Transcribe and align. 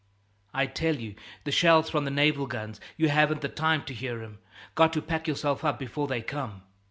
"I 0.51 0.65
tell 0.65 0.95
you, 0.95 1.13
the 1.43 1.51
shells 1.51 1.91
from 1.91 2.05
the 2.05 2.09
naval 2.09 2.47
guns, 2.47 2.81
you 2.97 3.09
haven't 3.09 3.41
the 3.41 3.49
time 3.49 3.83
to 3.83 3.93
hear 3.93 4.23
'em. 4.23 4.39
Got 4.73 4.93
to 4.93 5.01
pack 5.03 5.27
yourself 5.27 5.63
up 5.63 5.77
before 5.77 6.07
they 6.07 6.23
come." 6.23 6.63